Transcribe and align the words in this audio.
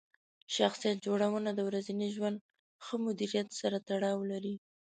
شخصیت 0.55 0.97
جوړونه 1.05 1.49
د 1.55 1.59
ورځني 1.69 2.07
ژوند 2.15 2.37
ښه 2.85 2.95
مدیریت 3.05 3.49
سره 3.61 3.77
تړاو 3.89 4.19
لري. 4.31 4.55